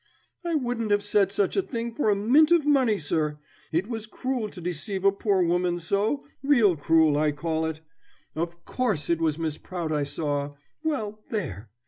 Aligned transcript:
"I 0.43 0.55
wouldn't 0.55 0.89
have 0.89 1.03
said 1.03 1.31
such 1.31 1.55
a 1.55 1.61
thing 1.61 1.93
for 1.93 2.09
a 2.09 2.15
mint 2.15 2.49
of 2.51 2.65
money, 2.65 2.97
sir. 2.97 3.37
It 3.71 3.85
was 3.85 4.07
cruel 4.07 4.49
to 4.49 4.59
deceive 4.59 5.05
a 5.05 5.11
poor 5.11 5.43
woman 5.43 5.79
so, 5.79 6.25
real 6.41 6.75
cruel 6.75 7.15
I 7.19 7.31
call 7.31 7.67
it. 7.67 7.81
Of 8.35 8.65
course, 8.65 9.11
it 9.11 9.21
was 9.21 9.37
Miss 9.37 9.59
Prout 9.59 9.91
I 9.91 10.05
saw. 10.05 10.55
Well, 10.83 11.23
there! 11.29 11.69